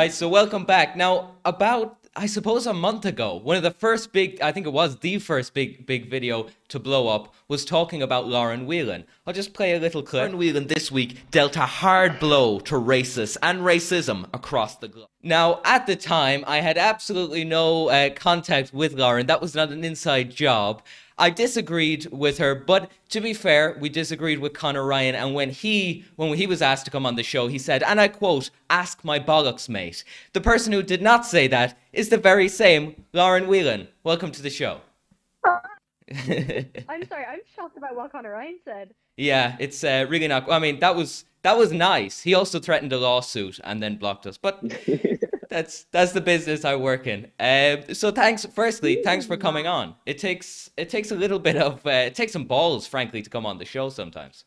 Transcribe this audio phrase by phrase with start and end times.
[0.00, 0.96] Right, so welcome back.
[0.96, 4.72] Now, about I suppose a month ago, one of the first big, I think it
[4.72, 9.04] was the first big, big video to blow up was talking about Lauren Whelan.
[9.26, 10.22] I'll just play a little clip.
[10.22, 15.08] Lauren Whelan this week dealt a hard blow to racists and racism across the globe.
[15.22, 19.26] Now, at the time, I had absolutely no uh, contact with Lauren.
[19.26, 20.82] That was not an inside job.
[21.20, 25.14] I disagreed with her, but to be fair, we disagreed with Conor Ryan.
[25.14, 28.00] And when he when he was asked to come on the show, he said, and
[28.00, 32.16] I quote, "Ask my bollocks, mate." The person who did not say that is the
[32.16, 33.88] very same Lauren Whelan.
[34.02, 34.80] Welcome to the show.
[36.88, 38.94] I'm sorry, I'm shocked about what Conor Ryan said.
[39.16, 40.50] Yeah, it's uh, really not.
[40.50, 42.20] I mean, that was that was nice.
[42.22, 44.60] He also threatened a lawsuit and then blocked us, but
[45.50, 47.30] that's that's the business I work in.
[47.38, 49.94] Uh, so thanks, firstly, thanks for coming on.
[50.06, 53.30] It takes it takes a little bit of uh, it takes some balls, frankly, to
[53.30, 54.44] come on the show sometimes.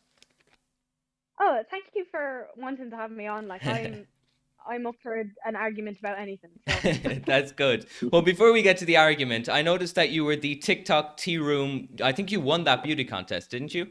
[1.40, 3.48] Oh, thank you for wanting to have me on.
[3.48, 4.06] Like I'm
[4.66, 6.50] I'm up for an argument about anything.
[6.82, 6.92] So.
[7.26, 7.86] That's good.
[8.10, 11.38] Well, before we get to the argument, I noticed that you were the TikTok tea
[11.38, 11.88] room.
[12.02, 13.88] I think you won that beauty contest, didn't you?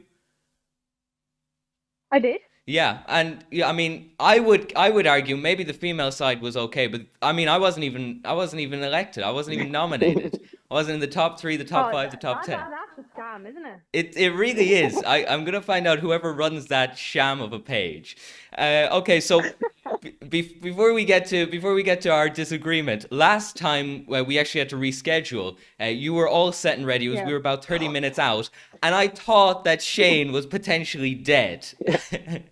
[2.12, 2.42] I did.
[2.66, 6.56] Yeah, and yeah, I mean, I would I would argue maybe the female side was
[6.56, 9.22] okay, but I mean, I wasn't even I wasn't even elected.
[9.22, 10.40] I wasn't even nominated.
[10.72, 12.72] I wasn't in the top three, the top oh, five, the top that, ten.
[12.72, 13.80] That's a scam, isn't it?
[13.92, 14.96] It it really is.
[15.06, 18.16] I I'm gonna find out whoever runs that sham of a page.
[18.58, 19.42] Uh, okay, so
[20.30, 24.40] be, before we get to before we get to our disagreement, last time uh, we
[24.40, 25.58] actually had to reschedule.
[25.80, 27.08] Uh, you were all set and ready.
[27.08, 27.26] Was, yeah.
[27.26, 28.50] We were about thirty minutes out,
[28.82, 31.68] and I thought that Shane was potentially dead.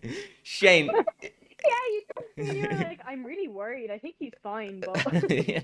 [0.44, 0.90] Shane.
[1.22, 3.92] yeah, you, were like, I'm really worried.
[3.92, 5.32] I think he's fine, but.
[5.48, 5.62] yeah.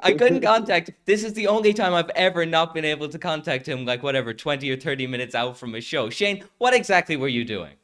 [0.00, 0.90] I couldn't contact.
[1.04, 3.84] This is the only time I've ever not been able to contact him.
[3.84, 6.08] Like whatever, twenty or thirty minutes out from a show.
[6.08, 7.77] Shane, what exactly were you doing?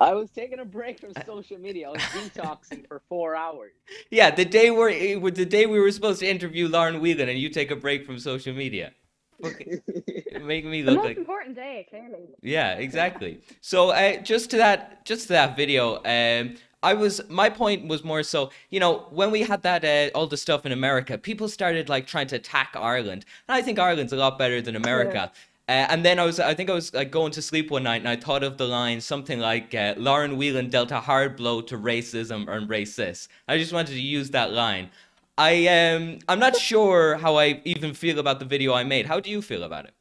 [0.00, 1.88] I was taking a break from social media.
[1.88, 3.72] I was detoxing for four hours.
[4.10, 7.48] Yeah, the day we're the day we were supposed to interview Lauren Whelan, and you
[7.48, 8.92] take a break from social media.
[9.44, 9.80] Okay.
[10.40, 12.28] Making me look the most like important day, clearly.
[12.42, 13.40] Yeah, exactly.
[13.60, 18.04] So uh, just to that, just to that video, um, I was my point was
[18.04, 21.48] more so you know when we had that uh, all the stuff in America, people
[21.48, 25.32] started like trying to attack Ireland, and I think Ireland's a lot better than America.
[25.68, 28.00] Uh, and then I was, I think I was like going to sleep one night,
[28.00, 31.60] and I thought of the line something like, uh, "Lauren Whelan dealt a hard blow
[31.60, 34.90] to racism and racists." I just wanted to use that line.
[35.36, 39.06] I um, I'm not sure how I even feel about the video I made.
[39.06, 39.94] How do you feel about it?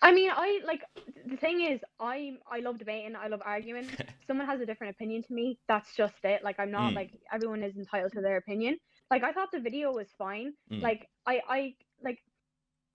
[0.00, 0.82] I mean, I like
[1.26, 3.14] the thing is, I I love debating.
[3.14, 3.86] I love arguing.
[4.26, 5.58] Someone has a different opinion to me.
[5.68, 6.42] That's just it.
[6.42, 6.96] Like I'm not mm.
[6.96, 8.78] like everyone is entitled to their opinion.
[9.10, 10.54] Like I thought the video was fine.
[10.72, 10.82] Mm.
[10.82, 12.20] Like I I like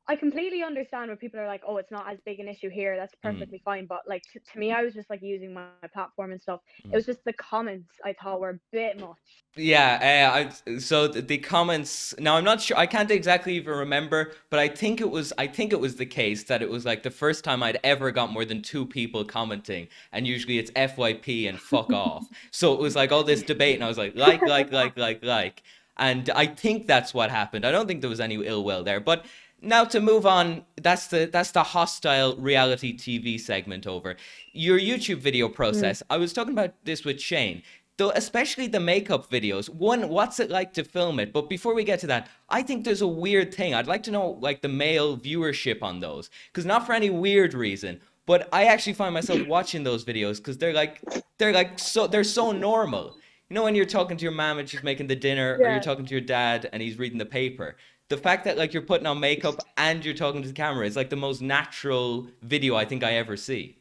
[0.09, 2.97] I completely understand where people are like, "Oh, it's not as big an issue here.
[2.97, 3.31] That's mm.
[3.31, 3.63] perfectly mm.
[3.63, 6.41] fine." But like to, to, me, I was just like using my, my platform and
[6.41, 6.61] stuff.
[6.83, 6.93] Mm.
[6.93, 9.17] It was just the comments I thought were a bit much.
[9.55, 10.31] Yeah,
[10.65, 12.15] uh, I, so the, the, comments.
[12.17, 12.75] Now I'm not sure.
[12.75, 15.31] I can't exactly even remember, but I think it was.
[15.37, 18.09] I think it was the case that it was like the first time I'd ever
[18.09, 22.25] got more than two people commenting, and usually it's FYP and fuck off.
[22.51, 25.23] So it was like all this debate, and I was like, like, like, like, like,
[25.23, 25.61] like,
[25.97, 27.65] and I think that's what happened.
[27.65, 29.25] I don't think there was any ill will there, but
[29.61, 34.15] now to move on that's the that's the hostile reality tv segment over.
[34.53, 36.05] Your youtube video process mm.
[36.09, 37.63] i was talking about this with shane.
[37.97, 41.33] Though especially the makeup videos one what's it like to film it?
[41.33, 43.73] But before we get to that i think there's a weird thing.
[43.73, 47.53] I'd like to know like the male viewership on those because not for any weird
[47.53, 51.01] reason but i actually find myself watching those videos because they're like
[51.37, 53.17] they're like so they're so normal.
[53.49, 55.67] You know when you're talking to your mom and she's making the dinner yeah.
[55.67, 57.75] or you're talking to your dad and he's reading the paper
[58.09, 60.95] the fact that like you're putting on makeup and you're talking to the camera is
[60.95, 63.77] like the most natural video I think I ever see.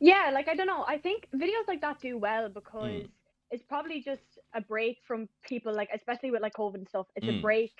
[0.00, 0.84] Yeah, like I don't know.
[0.86, 3.08] I think videos like that do well because mm.
[3.50, 7.06] it's probably just a break from people like especially with like COVID and stuff.
[7.14, 7.38] It's mm.
[7.38, 7.72] a break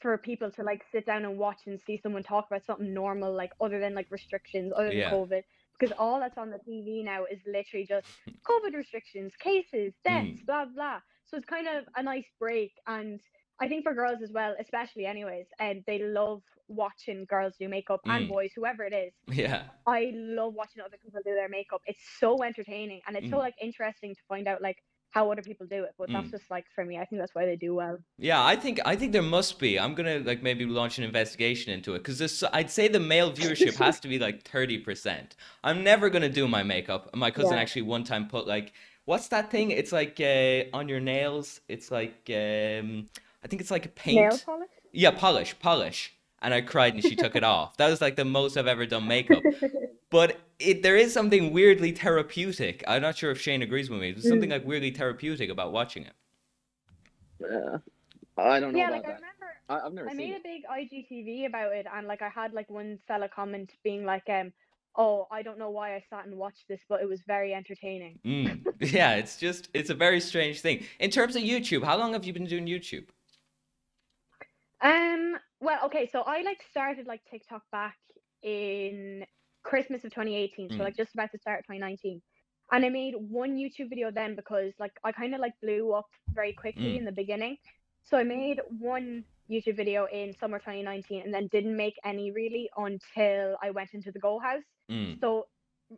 [0.00, 3.34] for people to like sit down and watch and see someone talk about something normal
[3.34, 5.10] like other than like restrictions, other than yeah.
[5.10, 5.42] COVID.
[5.78, 8.06] Because all that's on the TV now is literally just
[8.48, 10.46] COVID restrictions, cases, deaths, mm.
[10.46, 11.00] blah blah.
[11.26, 13.20] So it's kind of a nice break and
[13.60, 18.00] I think for girls as well, especially anyways, and they love watching girls do makeup
[18.06, 18.14] mm.
[18.14, 19.12] and boys, whoever it is.
[19.36, 19.64] Yeah.
[19.86, 21.82] I love watching other people do their makeup.
[21.86, 23.30] It's so entertaining and it's mm.
[23.30, 25.94] so like interesting to find out like how other people do it.
[25.96, 26.14] But mm.
[26.14, 27.98] that's just like for me, I think that's why they do well.
[28.18, 29.78] Yeah, I think I think there must be.
[29.78, 33.76] I'm gonna like maybe launch an investigation into it because I'd say the male viewership
[33.86, 35.36] has to be like thirty percent.
[35.64, 37.14] I'm never gonna do my makeup.
[37.14, 37.60] My cousin yeah.
[37.60, 38.72] actually one time put like
[39.06, 39.70] what's that thing?
[39.70, 41.60] It's like uh, on your nails.
[41.68, 43.06] It's like um
[43.46, 44.16] I think it's like a paint.
[44.16, 44.68] Nail polish?
[44.90, 46.12] Yeah, polish, polish.
[46.42, 47.76] And I cried and she took it off.
[47.76, 49.40] That was like the most I've ever done makeup.
[50.10, 52.82] but it there is something weirdly therapeutic.
[52.88, 54.10] I'm not sure if Shane agrees with me.
[54.10, 54.54] There's something Mm.
[54.54, 56.14] like weirdly therapeutic about watching it.
[57.40, 57.78] Yeah.
[58.36, 60.40] I don't know Yeah, about like I remember I, I've never I seen made a
[60.42, 64.52] big IGTV about it, and like I had like one fella comment being like, um,
[64.96, 68.18] "Oh, I don't know why I sat and watched this, but it was very entertaining."
[68.24, 68.64] Mm.
[68.80, 70.84] Yeah, it's just it's a very strange thing.
[71.00, 73.06] In terms of YouTube, how long have you been doing YouTube?
[74.86, 77.96] Um, well, okay, so I like started like TikTok back
[78.42, 79.24] in
[79.64, 80.80] Christmas of 2018, so Mm.
[80.80, 82.22] like just about to start 2019.
[82.72, 86.08] And I made one YouTube video then because like I kind of like blew up
[86.32, 86.98] very quickly Mm.
[86.98, 87.56] in the beginning.
[88.04, 92.70] So I made one YouTube video in summer 2019 and then didn't make any really
[92.76, 94.66] until I went into the Go House.
[94.90, 95.18] Mm.
[95.20, 95.48] So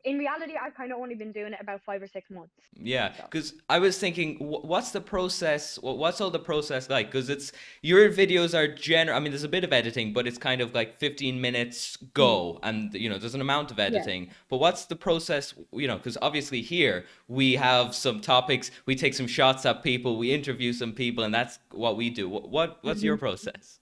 [0.04, 2.52] in reality, I've kind of only been doing it about five or six months.
[2.74, 5.78] Yeah, So- because I was thinking, what's the process?
[5.80, 7.06] What's all the process like?
[7.06, 7.52] Because it's
[7.82, 9.16] your videos are general.
[9.16, 12.54] I mean, there's a bit of editing, but it's kind of like 15 minutes go,
[12.54, 12.68] mm-hmm.
[12.68, 14.30] and you know, there's an amount of editing.
[14.48, 15.54] But what's the process?
[15.72, 20.18] You know, because obviously here we have some topics, we take some shots at people,
[20.18, 22.28] we interview some people, and that's what we do.
[22.28, 23.26] What, what what's your mm-hmm.
[23.26, 23.77] process?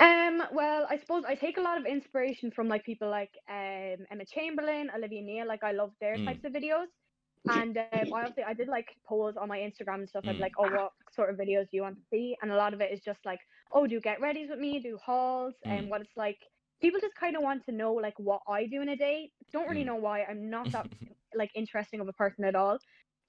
[0.00, 4.06] Um, well, I suppose I take a lot of inspiration from like people like um
[4.10, 6.20] Emma Chamberlain, Olivia Neal, like I love their Mm.
[6.20, 6.86] types of videos.
[7.48, 10.24] And um, I obviously I did like polls on my Instagram and stuff.
[10.28, 10.40] I'd Mm.
[10.40, 12.36] like, oh, what sort of videos do you want to see?
[12.42, 13.40] And a lot of it is just like,
[13.72, 15.90] oh, do get readies with me, do hauls, and Mm.
[15.90, 16.38] what it's like.
[16.80, 19.30] People just kind of want to know like what I do in a day.
[19.52, 19.84] Don't really Mm.
[19.84, 20.22] know why.
[20.24, 20.86] I'm not that
[21.34, 22.78] like interesting of a person at all.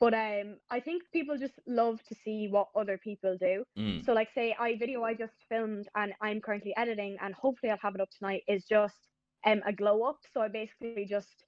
[0.02, 3.66] But um, I think people just love to see what other people do.
[3.78, 4.04] Mm.
[4.04, 7.78] So like say I video I just filmed and I'm currently editing and hopefully I'll
[7.84, 9.08] have it up tonight is just
[9.46, 10.20] um a glow up.
[10.34, 11.46] So I basically just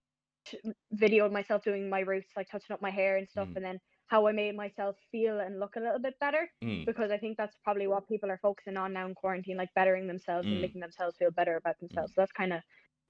[0.95, 3.55] videoed myself doing my roots, like touching up my hair and stuff, Mm.
[3.55, 6.85] and then how I made myself feel and look a little bit better Mm.
[6.85, 10.07] because I think that's probably what people are focusing on now in quarantine, like bettering
[10.07, 10.51] themselves Mm.
[10.51, 12.13] and making themselves feel better about themselves.
[12.13, 12.61] So that's kind of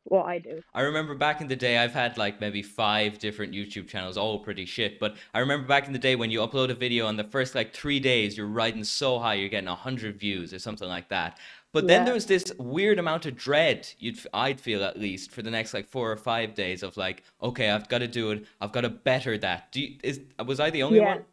[0.05, 0.63] what I do.
[0.75, 4.39] I remember back in the day, I've had like maybe five different YouTube channels, all
[4.39, 4.99] pretty shit.
[4.99, 7.53] But I remember back in the day when you upload a video on the first
[7.53, 11.37] like three days, you're riding so high, you're getting 100 views or something like that.
[11.73, 12.05] But then Yeah.
[12.05, 15.73] there was this weird amount of dread, you'd, I'd feel at least, for the next
[15.73, 18.81] like four or five days of like, okay, I've got to do it, I've got
[18.81, 19.71] to better that.
[19.71, 21.01] Do you, is, was I the only Yeah.
[21.01, 21.25] one?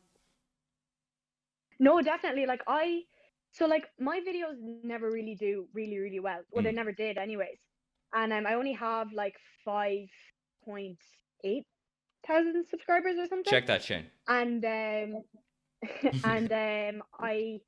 [1.78, 2.46] No, definitely.
[2.46, 3.02] Like I,
[3.52, 6.43] so like my videos never really do really really well.
[6.50, 6.75] Well, they Mm.
[6.75, 7.58] never did, anyways.
[8.14, 10.08] And um, I only have like five
[10.64, 10.98] point
[11.44, 11.64] eight
[12.26, 13.50] thousand subscribers or something.
[13.50, 14.06] Check that, Shane.
[14.28, 15.22] And um,
[16.24, 17.60] and um, I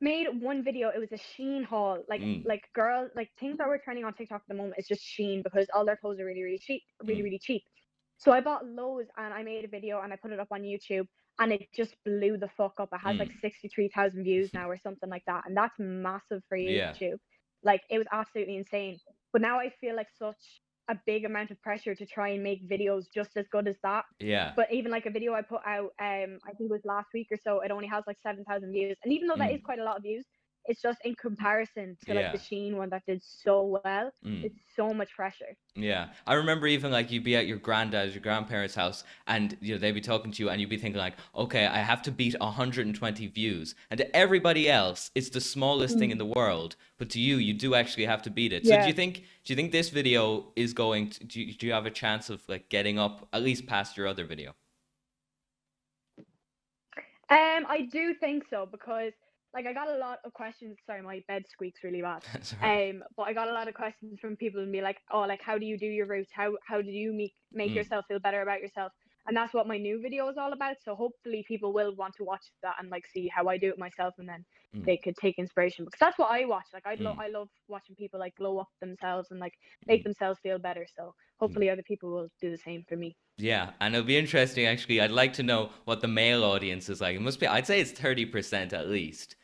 [0.00, 0.88] made one video.
[0.90, 2.04] It was a Shein haul.
[2.08, 2.44] Like Mm.
[2.46, 5.42] like girl like things that were trending on TikTok at the moment is just Shein
[5.42, 7.24] because all their clothes are really really cheap, really Mm.
[7.24, 7.62] really cheap.
[8.18, 10.62] So I bought loads and I made a video and I put it up on
[10.62, 11.06] YouTube
[11.38, 12.88] and it just blew the fuck up.
[12.92, 13.40] It has like Mm.
[13.40, 15.44] 63,000 views now or something like that.
[15.46, 16.92] And that's massive for Yeah.
[17.62, 19.00] Like it was absolutely insane.
[19.32, 22.68] But now I feel like such a big amount of pressure to try and make
[22.68, 24.04] videos just as good as that.
[24.18, 24.56] Yeah.
[24.56, 27.28] But even like a video I put out, um, I think it was last week
[27.30, 28.96] or so, it only has like 7,000 views.
[29.04, 29.52] And even though that Mm.
[29.52, 30.24] is quite a lot of views,
[30.68, 34.10] it's just in comparison to like the Shein one that did so well.
[34.24, 34.44] Mm.
[34.44, 35.56] It's so much pressure.
[35.74, 39.74] Yeah, I remember even like you'd be at your granddad's, your grandparents' house, and you
[39.74, 42.10] know they'd be talking to you, and you'd be thinking like, okay, I have to
[42.10, 47.10] beat 120 views, and to everybody else, it's the smallest thing in the world, but
[47.10, 48.66] to you, you do actually have to beat it.
[48.66, 51.10] So do you think, do you think this video is going?
[51.10, 53.96] To, do you, do you have a chance of like getting up at least past
[53.96, 54.54] your other video?
[57.28, 59.12] Um, I do think so because
[59.56, 60.76] like I got a lot of questions.
[60.86, 62.22] Sorry, my bed squeaks really bad.
[62.62, 65.40] Um, but I got a lot of questions from people and be like, oh, like
[65.42, 66.30] how do you do your roots?
[66.40, 67.76] How how do you make make Mm.
[67.76, 68.92] yourself feel better about yourself?
[69.26, 70.76] And that's what my new video is all about.
[70.84, 73.78] So hopefully people will want to watch that and like see how I do it
[73.86, 74.44] myself, and then
[74.74, 74.84] Mm.
[74.84, 76.68] they could take inspiration because that's what I watch.
[76.76, 77.24] Like I love Mm.
[77.26, 79.54] I love watching people like glow up themselves and like
[79.86, 80.04] make Mm.
[80.08, 80.86] themselves feel better.
[80.96, 83.16] So hopefully other people will do the same for me.
[83.38, 85.00] Yeah, and it'll be interesting actually.
[85.00, 87.16] I'd like to know what the male audience is like.
[87.16, 89.36] It must be, I'd say it's 30% at least.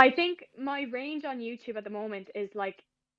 [0.00, 2.78] I think my range on YouTube at the moment is like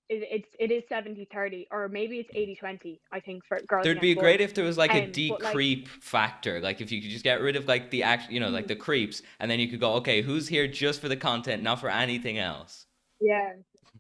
[0.10, 3.84] it, it's it is 70 30 or maybe it's 80 20 I think for girls
[3.86, 6.60] There'd be great if there was like a Um, like- decreep factor.
[6.60, 8.76] Like if you could just get rid of like the act, you know, like the
[8.76, 11.90] creeps, and then you could go, okay, who's here just for the content, not for
[11.90, 12.88] anything else.
[13.22, 13.52] yeah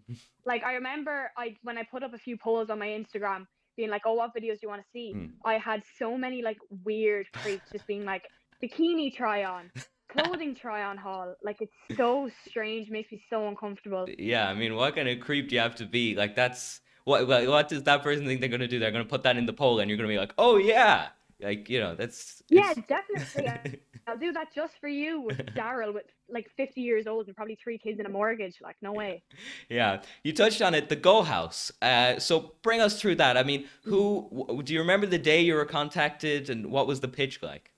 [0.51, 3.45] like I remember I when I put up a few polls on my Instagram
[3.77, 5.31] being like oh what videos do you want to see Mm.
[5.45, 8.23] I had so many like weird creeps just being like
[8.61, 9.63] bikini try on
[10.11, 14.75] clothing try on haul like it's so strange makes me so uncomfortable Yeah, I mean,
[14.75, 16.15] what kind of creep do you have to be?
[16.15, 18.79] Like that's what what, what does that person think they're gonna do?
[18.79, 21.09] They're gonna put that in the poll, and you're gonna be like, oh yeah,
[21.41, 23.79] Like, you know, that's Yeah, it's definitely.
[24.07, 27.57] I'll do that just for you with Daryl with like 50 years old and probably
[27.63, 28.55] three kids and a mortgage.
[28.61, 29.23] Like, no way.
[29.69, 31.71] Yeah, you touched on it, the Go House.
[31.81, 33.37] Uh, so bring us through that.
[33.37, 37.07] I mean, who do you remember the day you were contacted and what was the
[37.07, 37.70] pitch like?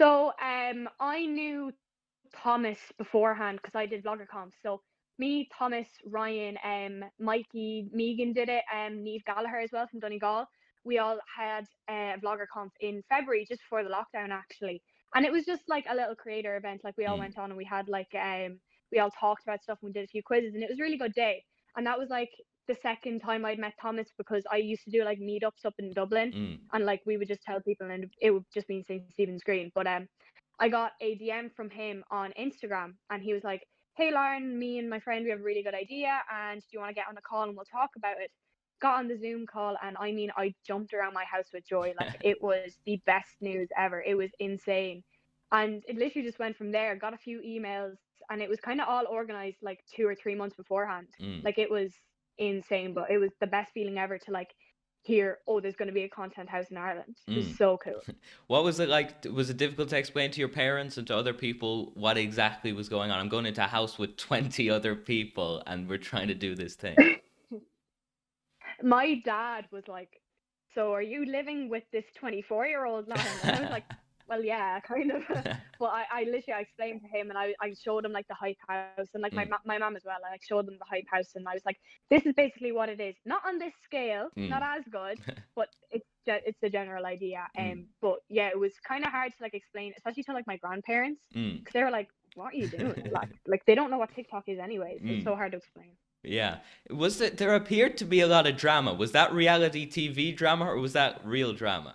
[0.00, 1.72] So um, I knew
[2.34, 4.54] Thomas beforehand because I did Vlogger Comp.
[4.62, 4.82] So
[5.18, 10.46] me, Thomas, Ryan, um, Mikey, Megan did it, um, Neve Gallagher as well from Donegal.
[10.84, 14.82] We all had uh, Vlogger Comp in February, just before the lockdown, actually.
[15.14, 16.82] And it was just like a little creator event.
[16.84, 18.60] Like we all Mm, went on and we had like um,
[18.92, 20.82] we all talked about stuff and we did a few quizzes, and it was a
[20.82, 21.44] really good day.
[21.76, 22.30] And that was like
[22.70, 25.92] the second time I'd met Thomas because I used to do like meetups up in
[25.92, 28.84] Dublin mm, and like we would just tell people and it would just be in
[28.84, 29.02] St.
[29.12, 29.72] Stephen's Green.
[29.74, 30.06] But um
[30.60, 34.78] I got a DM from him on Instagram and he was like, Hey Lauren, me
[34.78, 37.08] and my friend we have a really good idea and do you want to get
[37.08, 38.30] on a call and we'll talk about it?
[38.80, 41.92] Got on the Zoom call and I mean I jumped around my house with joy.
[42.00, 44.00] Like it was the best news ever.
[44.00, 45.02] It was insane.
[45.50, 46.94] And it literally just went from there.
[46.94, 47.96] Got a few emails
[48.30, 51.08] and it was kind of all organized like two or three months beforehand.
[51.20, 51.42] mm.
[51.42, 51.92] Like it was
[52.40, 54.50] insane, but it was the best feeling ever to like
[55.02, 57.16] hear, oh, there's going to be a content house in Ireland.
[57.28, 57.56] It was Mm.
[57.56, 58.00] so cool.
[58.48, 59.24] What was it like?
[59.32, 62.88] Was it difficult to explain to your parents and to other people what exactly was
[62.88, 63.18] going on?
[63.20, 66.74] I'm going into a house with 20 other people and we're trying to do this
[66.74, 66.96] thing.
[68.82, 70.20] My dad was like,
[70.74, 73.06] so are you living with this 24 year old?
[73.08, 73.84] And I was like,
[74.30, 75.22] well, yeah, kind of.
[75.80, 78.34] but I, I literally I explained to him and I, I showed him like the
[78.34, 79.50] hype house and like my Mm.
[79.50, 80.16] ma- my mom as well.
[80.26, 82.88] I like showed them the hype house and I was like, this is basically what
[82.88, 83.16] it is.
[83.26, 84.76] Not on this scale, not Mm.
[84.78, 85.18] as good,
[85.56, 87.40] but it's it's the general idea.
[87.58, 87.84] Um, Mm.
[88.00, 91.20] but yeah, it was kind of hard to like explain, especially to like my grandparents,
[91.34, 93.08] Mm, because they were like, what are you doing?
[93.12, 95.00] like like they don't know what TikTok is anyways.
[95.02, 95.10] Mm.
[95.16, 95.92] It's so hard to explain.
[96.22, 96.58] yeah.
[96.90, 98.92] Was it, there appeared to be a lot of drama.
[98.94, 101.92] Was that reality TV drama or was that real drama?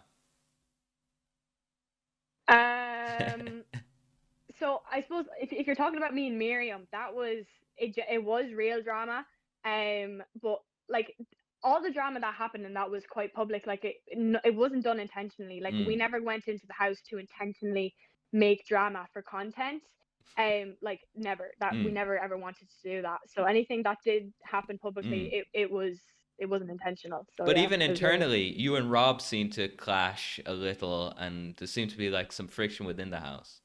[2.48, 3.64] Um,
[4.60, 7.46] so I suppose if, if you're talking about me and Miriam, that was
[7.78, 7.96] it.
[8.12, 9.26] It was real drama.
[9.66, 10.60] Um, but
[10.90, 11.16] like
[11.64, 13.66] all the drama that happened and that was quite public.
[13.68, 13.96] Like it,
[14.46, 15.60] it wasn't done intentionally.
[15.62, 16.00] Like we Mm.
[16.00, 17.94] never went into the house to intentionally
[18.32, 19.84] make drama for content.
[20.38, 21.52] Um, like never.
[21.60, 21.94] That we Mm.
[21.94, 23.22] never ever wanted to do that.
[23.28, 25.40] So anything that did happen publicly, Mm.
[25.40, 26.00] it, it was
[26.40, 27.28] it wasn't intentional.
[27.38, 28.20] So But yeah, even it was real.
[28.20, 32.32] internally, you and Rob seem to clash a little and there seemed to be like
[32.32, 33.62] some friction within the house.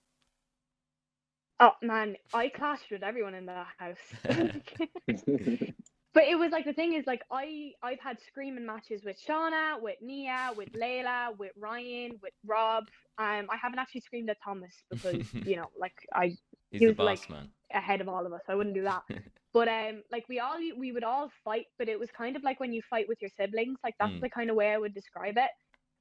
[1.61, 3.99] Oh man, I clashed with everyone in the house.
[6.13, 9.81] But it was like the thing is like I I've had screaming matches with Shauna,
[9.81, 12.85] with Nia, with Layla, with Ryan, with Rob.
[13.19, 16.37] Um, I haven't actually screamed at Thomas because you know like I
[16.71, 17.51] He's He the was, like, man.
[17.73, 18.43] ahead of all of us.
[18.49, 19.03] I wouldn't do that.
[19.53, 22.61] But um, like we all we would all fight, but it was kind of like
[22.61, 23.79] when you fight with your siblings.
[23.85, 24.21] Like that's Mm.
[24.21, 25.51] the kind of way I would describe it.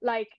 [0.02, 0.30] Like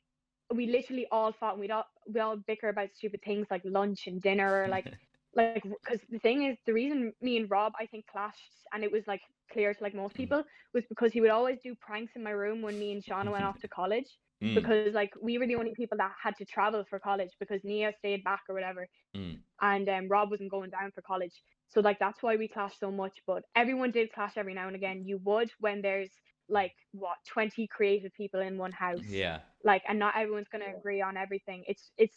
[0.55, 1.53] we literally all fought.
[1.53, 4.87] And we'd all we all bicker about stupid things like lunch and dinner, or like
[5.35, 8.41] like because the thing is the reason me and Rob I think clashed
[8.73, 9.23] and it was like
[9.53, 10.17] clear to like most Mm.
[10.17, 10.43] people
[10.75, 13.45] was because he would always do pranks in my room when me and Shauna went
[13.45, 16.77] off to college Mm, because like we were the only people that had to travel
[16.81, 20.91] for college because Nia stayed back or whatever mm, and um, Rob wasn't going down
[20.95, 21.43] for college.
[21.69, 24.77] So like that's why we clashed so much but everyone did clash every now and
[24.77, 25.03] again.
[25.05, 26.11] You would when there's
[26.49, 29.07] like what 20 creative people in one house.
[29.09, 29.41] Yeah.
[29.65, 31.65] like and not everyone's going to agree on everything.
[31.67, 32.17] It's it's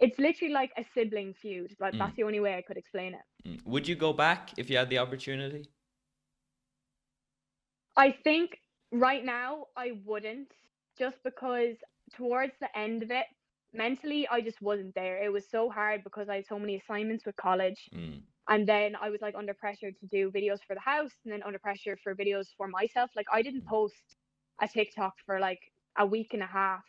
[0.00, 1.98] it's literally like a sibling feud like Mm.
[1.98, 3.20] that's the only way i could explain it.
[3.46, 3.64] Mm.
[3.66, 5.66] Would you go back if you had the opportunity?
[7.96, 8.58] i think
[8.92, 10.48] right now i wouldn't
[10.98, 11.76] just because
[12.14, 13.26] towards the end of it
[13.72, 17.24] mentally i just wasn't there it was so hard because i had so many assignments
[17.26, 20.80] with college Mm, and then i was like under pressure to do videos for the
[20.80, 23.66] house and then under pressure for videos for myself like i didn't Mm.
[23.66, 24.16] post
[24.62, 25.60] a tiktok for like
[25.98, 26.84] a week and a half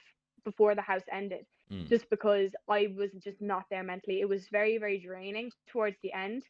[0.45, 4.21] before the house ended mm, just because I was just not there mentally.
[4.21, 6.43] It was very, very draining towards the end.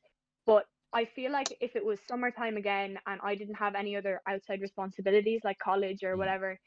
[0.45, 4.21] But I feel like if it was summertime again and I didn't have any other
[4.27, 6.17] outside responsibilities like college or Mm.
[6.17, 6.59] whatever,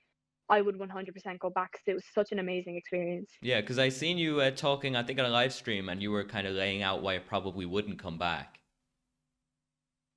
[0.48, 3.30] I would 100% go back because it was such an amazing experience.
[3.42, 6.10] Yeah, because I seen you uh, talking, I think, on a live stream, and you
[6.10, 8.58] were kind of laying out why it probably wouldn't come back.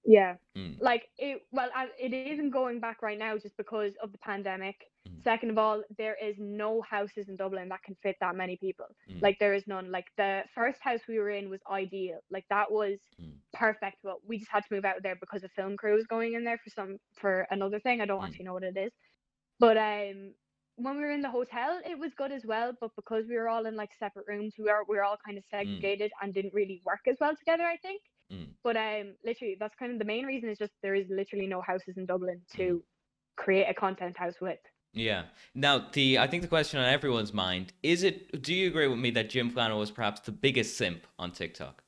[0.04, 0.36] Yeah.
[0.58, 1.70] Mm, Like it, well,
[2.00, 4.76] it isn't going back right now just because of the pandemic.
[5.08, 5.24] Mm.
[5.24, 8.88] Second of all, there is no houses in Dublin that can fit that many people.
[9.10, 9.22] Mm.
[9.22, 9.92] Like there is none.
[9.92, 12.20] Like the first house we were in was ideal.
[12.32, 13.34] Like that was Mm.
[13.54, 13.98] perfect.
[14.04, 16.44] But we just had to move out there because a film crew was going in
[16.44, 18.02] there for some for another thing.
[18.02, 18.28] I don't Mm.
[18.28, 18.92] actually know what it is.
[19.62, 20.34] But um,
[20.78, 22.74] when we were in the hotel, it was good as well.
[22.82, 25.38] But because we were all in like separate rooms, we were we were all kind
[25.38, 27.64] of segregated and didn't really work as well together.
[27.64, 28.02] I think.
[28.34, 28.48] Mm.
[28.64, 31.62] But um, literally, that's kind of the main reason is just there is literally no
[31.62, 32.58] houses in Dublin Mm.
[32.58, 32.84] to
[33.38, 34.60] create a content house with.
[34.94, 35.26] Yeah.
[35.54, 38.42] Now, the I think the question on everyone's mind is it.
[38.42, 41.84] Do you agree with me that Jim Flannel was perhaps the biggest simp on TikTok?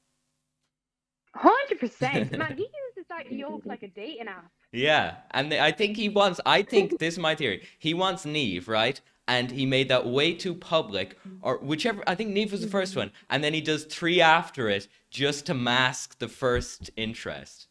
[1.36, 2.56] Hundred percent, man.
[2.56, 4.52] He uses that yoke like a dating app.
[4.74, 6.42] Yeah, and I think he wants.
[6.46, 7.64] I think this is my theory.
[7.80, 9.00] He wants Neve, right?
[9.28, 12.04] And he made that way too public, or whichever.
[12.08, 15.46] I think Neve was the first one, and then he does three after it just
[15.46, 17.68] to mask the first interest.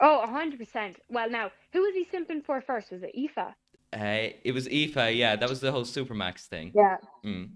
[0.00, 0.96] Oh, hundred percent.
[1.08, 2.90] Well, now who was he simping for first?
[2.90, 3.54] Was it Aoife?
[3.92, 5.36] Uh, it was Aoife, yeah.
[5.36, 6.72] That was the whole Supermax thing.
[6.74, 6.96] Yeah.
[7.24, 7.50] Mm.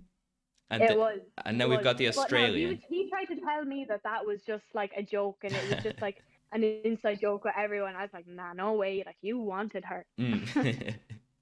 [0.71, 1.19] And it the- was.
[1.45, 1.85] and now we've was.
[1.85, 2.57] got the But no, Australian.
[2.59, 5.53] he, was, he tried to tell me that that was just like a joke and
[5.55, 6.23] it was just like
[6.55, 7.95] an inside joke with everyone.
[7.97, 9.03] I was like, nah, no way.
[9.05, 10.07] Like you wanted her.
[10.19, 10.95] Mm.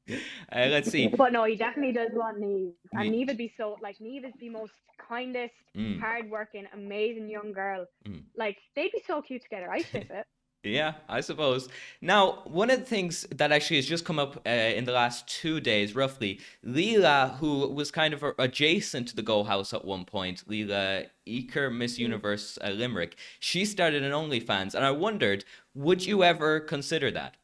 [0.10, 0.14] uh,
[0.52, 1.08] let's see.
[1.08, 2.72] But no, he definitely does want Neve.
[2.92, 4.72] And Neve would be so like Neve is the most
[5.08, 6.00] kindest, Mm.
[6.00, 7.86] hardworking, amazing young girl.
[8.06, 8.24] Mm.
[8.36, 9.70] Like they'd be so cute together.
[9.70, 10.26] I ship it.
[10.64, 11.68] Yeah, I suppose.
[12.00, 15.26] Now, one of the things that actually has just come up uh, in the last
[15.26, 20.04] two days, roughly, Leela, who was kind of adjacent to the Go House at one
[20.04, 26.06] point, Leela Eker, Miss Universe uh, Limerick, she started an OnlyFans, and I wondered, would
[26.06, 27.36] you ever consider that?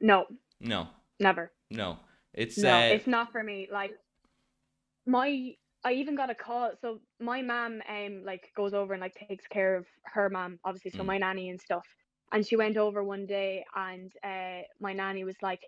[0.00, 0.26] No,
[0.60, 0.88] No,
[1.18, 1.50] never.
[1.70, 1.98] no.
[2.32, 3.68] It's No, uh, it's not for me.
[3.70, 3.90] Like
[5.04, 6.72] my I even got a call.
[6.80, 10.84] So my mom um like goes over and like takes care of her mom, obviously,
[10.84, 11.06] so Mm.
[11.06, 11.86] my nanny and stuff.
[12.32, 15.60] And she went over one day and uh my nanny was like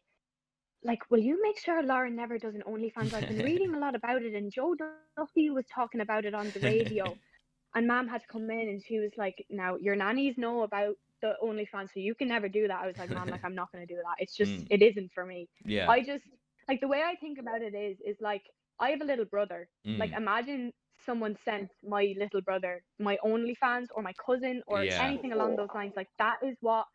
[0.84, 3.12] like, will you make sure Lauren never does an OnlyFans?
[3.14, 6.18] I've been reading a lot about it and Joe Duffy was talking about it on
[6.18, 6.82] the radio.
[7.44, 10.94] and mom had to come in and she was like, Now your nannies know about
[11.20, 12.80] the OnlyFans, so you can never do that.
[12.82, 14.16] I was like, Mom, like I'm not gonna do that.
[14.18, 14.68] It's just Mm.
[14.70, 15.48] it isn't for me.
[15.64, 15.94] yeah.
[15.94, 16.24] I just
[16.68, 18.42] like the way I think about it is is like
[18.82, 19.68] I have a little brother.
[19.98, 20.18] Like Mm.
[20.18, 20.72] imagine
[21.06, 25.00] someone sent my little brother my OnlyFans or my cousin or Yeah.
[25.00, 25.94] anything along those lines.
[25.96, 26.86] Like that is what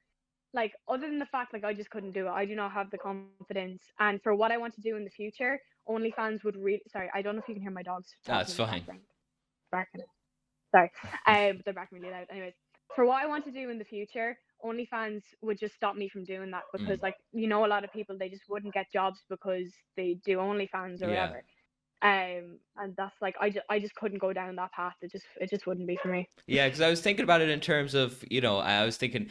[0.54, 2.32] like other than the fact like I just couldn't do it.
[2.32, 3.84] I do not have the confidence.
[4.00, 7.22] And for what I want to do in the future, OnlyFans would really sorry, I
[7.24, 8.10] don't know if you can hear my dogs.
[8.26, 8.86] That's fine.
[9.72, 10.04] Barking.
[10.74, 10.92] Sorry.
[11.28, 12.28] Um they're barking really loud.
[12.32, 12.56] Anyways,
[12.96, 16.24] for what I want to do in the future, OnlyFans would just stop me from
[16.26, 16.88] doing that Mm.
[16.88, 20.16] because, like, you know, a lot of people they just wouldn't get jobs because they
[20.26, 21.10] do OnlyFans or Yeah.
[21.10, 21.44] whatever.
[22.02, 24.94] Um, and that's like I just I just couldn't go down that path.
[25.02, 26.30] It just it just wouldn't be for me.
[26.46, 29.30] Yeah, because I was thinking about it in terms of, you know, I was thinking,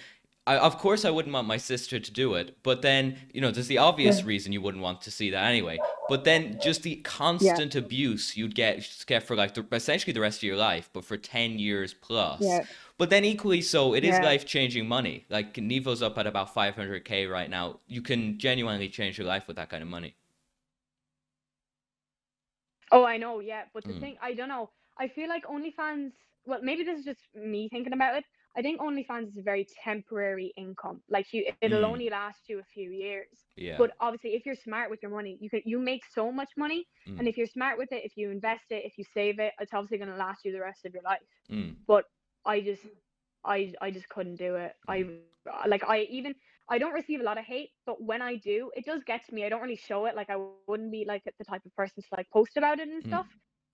[0.48, 3.50] I, of course I wouldn't want my sister to do it, but then, you know,
[3.52, 5.78] there's the obvious reason you wouldn't want to see that anyway.
[6.08, 10.38] But then just the constant abuse you'd get get for like the, essentially the rest
[10.38, 12.40] of your life, but for 10 years plus.
[12.40, 12.64] Yeah.
[12.98, 14.24] But then equally so, it is Yeah.
[14.24, 15.24] life changing money.
[15.30, 17.78] Like Nevo's up at about 500k right now.
[17.86, 20.14] You can genuinely change your life with that kind of money.
[22.96, 23.64] Oh, I know, yeah.
[23.74, 24.00] But the Mm.
[24.00, 24.70] thing I don't know.
[24.98, 26.12] I feel like OnlyFans.
[26.46, 28.24] Well, maybe this is just me thinking about it.
[28.56, 31.02] I think OnlyFans is a very temporary income.
[31.10, 31.86] Like you, it'll Mm.
[31.86, 33.46] only last you a few years.
[33.56, 33.76] Yeah.
[33.76, 36.86] But obviously, if you're smart with your money, you can you make so much money.
[37.06, 37.18] Mm.
[37.18, 39.74] And if you're smart with it, if you invest it, if you save it, it's
[39.74, 41.22] obviously going to last you the rest of your life.
[41.50, 41.76] Mm.
[41.86, 42.04] but
[42.46, 42.82] I just
[43.44, 44.74] I I just couldn't do it.
[44.88, 45.04] I
[45.68, 46.34] like I even
[46.68, 49.34] I don't receive a lot of hate, but when I do, it does get to
[49.34, 49.44] me.
[49.44, 50.16] I don't really show it.
[50.16, 53.04] Like I wouldn't be like the type of person to like post about it and
[53.04, 53.20] Mm.
[53.20, 53.26] stuff,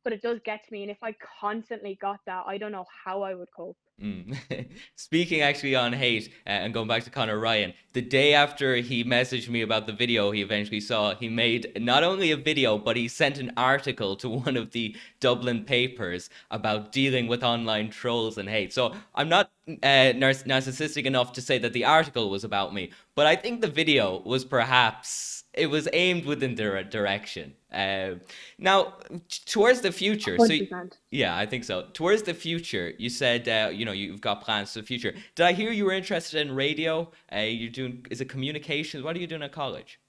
[0.04, 0.82] but it does get to me.
[0.82, 3.78] And if I constantly got that, I don't know how I would cope.
[4.00, 4.36] Mm.
[4.96, 9.04] Speaking actually on hate uh, and going back to Connor Ryan, the day after he
[9.04, 12.96] messaged me about the video he eventually saw, he made not only a video, but
[12.96, 18.38] he sent an article to one of the Dublin papers about dealing with online trolls
[18.38, 18.72] and hate.
[18.72, 19.72] So I'm not uh,
[20.16, 23.68] nar- narcissistic enough to say that the article was about me, but I think the
[23.68, 27.54] video was perhaps it was aimed within the direction.
[27.72, 28.14] Uh,
[28.58, 28.94] now,
[29.28, 30.92] t- towards the future, 100%.
[31.10, 31.86] yeah, I think so.
[31.92, 35.14] Towards the future, you said uh, you know you've got plans for the future.
[35.34, 37.10] Did I hear you were interested in radio?
[37.34, 39.04] Uh, you're doing is it communications?
[39.04, 40.00] What are you doing at college?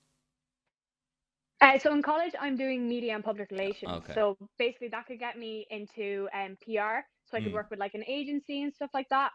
[1.62, 4.04] Uh, so in college, I'm doing media and public relations.
[4.04, 4.14] Okay.
[4.14, 7.06] So basically, that could get me into um, PR.
[7.26, 7.54] So I could Mm.
[7.54, 9.32] work with like an agency and stuff like that.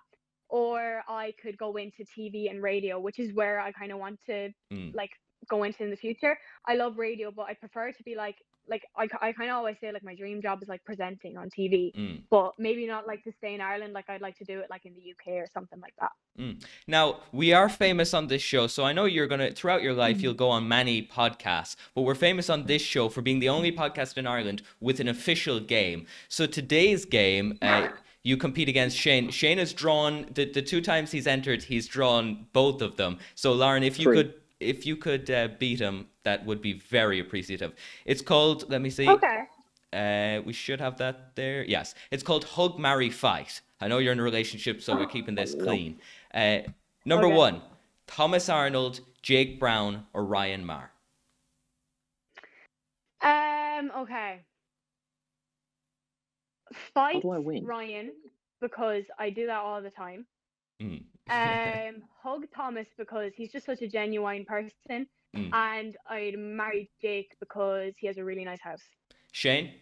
[0.48, 4.20] Or I could go into TV and radio, which is where I kind of want
[4.26, 4.94] to Mm.
[4.94, 5.10] like
[5.50, 6.38] go into in the future.
[6.66, 8.36] I love radio, but I prefer to be like
[8.68, 11.48] like I, I kind of always say like my dream job is like presenting on
[11.50, 12.22] TV, Mm.
[12.30, 13.92] but maybe not like to stay in Ireland.
[13.94, 16.12] Like I'd like to do it like in the UK or something like that.
[16.86, 20.20] Now we are famous on this show, so I know you're gonna throughout your life
[20.20, 23.72] you'll go on many podcasts, but we're famous on this show for being the only
[23.72, 26.06] podcast in Ireland with an official game.
[26.28, 27.58] So today's game.
[27.62, 27.88] Uh,
[28.24, 29.30] you compete against Shane.
[29.30, 31.62] Shane has drawn the, the two times he's entered.
[31.62, 33.18] He's drawn both of them.
[33.36, 34.16] So Lauren, if you Three.
[34.16, 37.72] could if you could uh, beat him, that would be very appreciative.
[38.04, 38.68] It's called.
[38.68, 39.08] Let me see.
[39.08, 39.38] Okay.
[40.02, 41.64] Uh, we should have that there.
[41.64, 43.62] Yes, it's called Hug, Marry, Fight.
[43.80, 45.98] I know you're in a relationship, so we're keeping this clean.
[46.34, 46.58] Uh,
[47.06, 47.36] number Okay.
[47.46, 47.62] one,
[48.06, 50.90] Thomas Arnold, Jake Brown, or Ryan Marr?
[53.22, 53.90] Um.
[54.02, 54.40] Okay.
[56.94, 57.64] Fight do I win?
[57.64, 58.12] Ryan
[58.60, 60.26] because I do that all the time.
[60.82, 61.02] Mm.
[61.30, 62.02] Um.
[62.22, 65.06] hug Thomas because he's just such a genuine person,
[65.38, 65.50] Mm.
[65.54, 68.82] and I'd marry Jake because he has a really nice house.
[69.32, 69.74] Shane?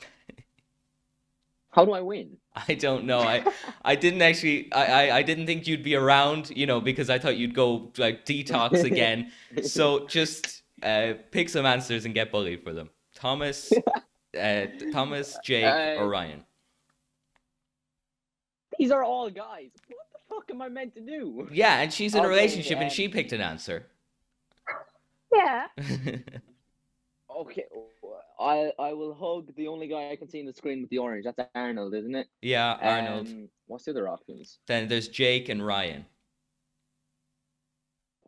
[1.70, 2.36] How do I win?
[2.68, 3.20] I don't know.
[3.20, 3.44] I
[3.84, 7.18] I didn't actually I, I, I didn't think you'd be around, you know, because I
[7.18, 9.30] thought you'd go like detox again.
[9.62, 12.90] so just uh, pick some answers and get bullied for them.
[13.14, 13.72] Thomas,
[14.40, 16.42] uh, Thomas, Jake, Uh, or Ryan.
[18.78, 19.70] These are all guys.
[19.88, 21.48] What the fuck am I meant to do?
[21.52, 23.86] Yeah, and she's in a Okay, relationship and she picked an answer.
[25.32, 25.66] Yeah.
[27.40, 27.64] Okay,
[28.38, 30.98] I I will hug the only guy I can see in the screen with the
[30.98, 31.24] orange.
[31.24, 32.26] That's Arnold, isn't it?
[32.42, 33.28] yeah, Arnold.
[33.28, 34.58] Um, what's the other options?
[34.66, 36.04] Then there's Jake and Ryan.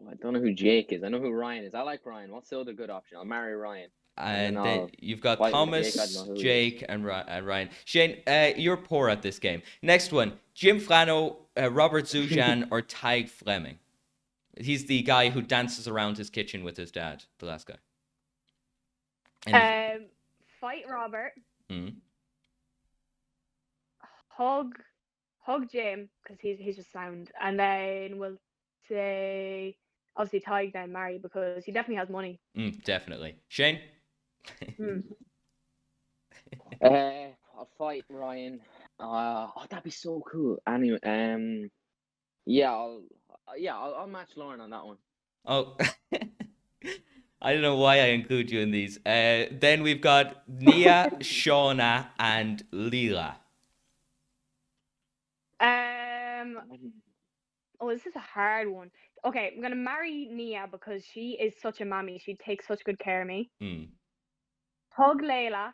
[0.01, 1.03] Oh, I don't know who Jake is.
[1.03, 1.75] I know who Ryan is.
[1.75, 2.31] I like Ryan.
[2.31, 3.19] What's the other good option?
[3.19, 3.91] I'll marry Ryan.
[4.19, 6.43] And then then you've got Thomas, Jake, I don't know who he is.
[6.43, 7.71] Jake, and, Ryan.
[7.87, 9.63] Shane, uh, you're poor at this game.
[9.83, 13.79] Next one Jim Flano, uh, Robert Zujan, or Tadhg Fleming.
[14.59, 17.77] He's the guy who dances around his kitchen with his dad, the last guy.
[19.47, 20.09] And Um.
[20.61, 21.33] Fight Robert.
[21.69, 21.97] Mhm.
[24.29, 24.79] Hug.
[25.41, 28.37] Hug Jim because he's he's just sound, and then we'll
[28.89, 29.77] say
[30.17, 32.39] obviously Tadhg then marry because he definitely has money.
[32.57, 33.37] Mm, definitely.
[33.49, 33.81] Shane?
[34.77, 35.01] Hmm.
[36.83, 38.61] Uh, I'll fight Ryan.
[38.99, 40.59] Uh, oh, that'd be so cool.
[40.67, 41.71] Anyway, um,
[42.45, 43.03] yeah, I'll
[43.57, 44.97] yeah, I'll, I'll match Lauren on that one.
[45.47, 45.77] Oh,
[47.43, 48.99] I don't know why I include you in these.
[49.05, 53.35] Uh, then we've got Nia, Shauna, and Leela.
[55.61, 56.59] Um.
[57.81, 58.91] Oh, this is a hard one.
[59.25, 62.21] Okay, I'm gonna marry Nia because she is such a mammy.
[62.25, 63.51] She takes such good care of me.
[63.61, 63.89] Mm.
[64.91, 65.73] Hug Layla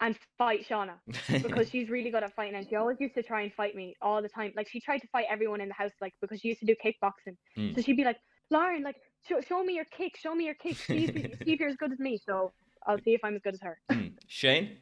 [0.00, 0.94] and fight Shauna
[1.42, 3.94] because she's really good at fighting and she always used to try and fight me
[4.02, 4.52] all the time.
[4.56, 6.74] Like she tried to fight everyone in the house, like because she used to do
[6.84, 7.36] kickboxing.
[7.56, 7.74] Mm.
[7.74, 8.18] So she'd be like,
[8.50, 8.96] Lauren, like
[9.28, 11.68] show, show me your kick, show me your kick, see if, you- see if you're
[11.68, 12.18] as good as me.
[12.26, 12.52] So
[12.86, 13.78] I'll see if I'm as good as her.
[13.92, 14.12] Mm.
[14.26, 14.78] Shane?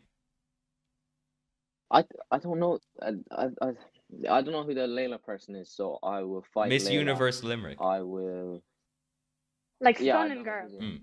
[1.91, 2.79] I I don't know.
[3.03, 3.69] I I I,
[4.31, 6.71] I don't know who the Layla person is, so I will fight.
[6.71, 6.93] Miss Layla.
[6.95, 7.79] Universe Limerick.
[7.83, 8.63] I will.
[9.81, 10.69] Like Yeah, I stunning know girl.
[10.71, 10.93] who it is.
[10.95, 11.01] Mm.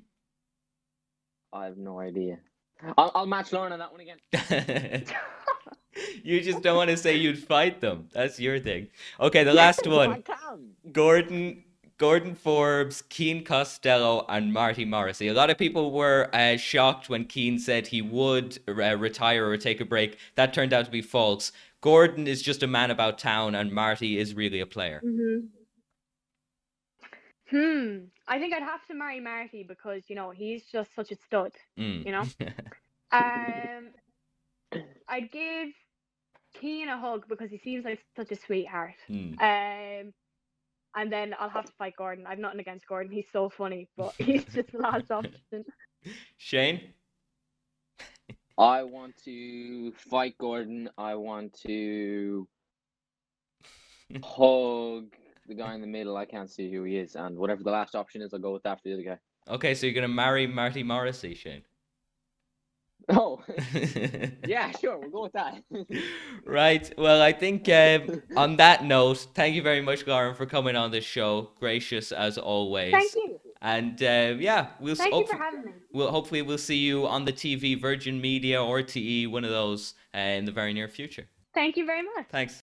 [1.54, 2.40] I have no idea.
[2.98, 5.06] I'll, I'll match Lauren on that one again.
[6.24, 8.08] you just don't want to say you'd fight them.
[8.14, 8.88] That's your thing.
[9.20, 10.24] Okay, the last I one.
[10.24, 10.72] can.
[10.92, 11.64] Gordon
[11.98, 15.28] Gordon Forbes, Keen Costello, and Marty Morrissey.
[15.28, 19.58] A lot of people were uh, shocked when Keen said he would uh, retire or
[19.58, 20.18] take a break.
[20.36, 21.52] That turned out to be false.
[21.82, 25.02] Gordon is just a man about town, and Marty is really a player.
[25.04, 25.40] hmm
[27.50, 28.06] Hmm.
[28.30, 31.52] I think I'd have to marry Marty because you know he's just such a stud.
[31.78, 32.06] Mm.
[32.06, 32.24] You know.
[33.12, 33.90] Um,
[35.08, 35.70] I'd give
[36.54, 38.94] Keen a hug because he seems like such a sweetheart.
[39.10, 39.34] Mm.
[39.42, 40.14] Um,
[40.96, 42.26] and then I'll have to fight Gordon.
[42.28, 43.12] I've nothing against Gordon.
[43.12, 45.66] He's so funny, but he's just the last option.
[46.38, 46.94] Shane?
[48.58, 50.90] I want to fight Gordon.
[50.98, 52.48] I want to
[54.24, 55.14] hug
[55.50, 56.16] the guy in the middle.
[56.16, 58.64] I can't see who he is, and whatever the last option is, I'll go with
[58.64, 59.18] that for the other guy.
[59.54, 61.64] Okay, so you're going to marry Marty Morrissey, Shane?
[63.12, 63.42] Oh,
[64.46, 65.64] yeah, sure, we'll go with that.
[66.46, 66.94] right.
[66.96, 70.92] Well, I think um, on that note, thank you very much, Lauren, for coming on
[70.92, 71.50] this show.
[71.60, 72.92] Gracious as always.
[72.92, 73.40] Thank you.
[73.64, 75.72] And uh, yeah, we'll s- Thank you for having me.
[75.92, 79.96] we'll hopefully we'll see you on the TV, Virgin Media, or TE, one of those,
[80.14, 81.26] uh, in the very near future.
[81.56, 82.28] Thank you very much.
[82.30, 82.62] Thanks.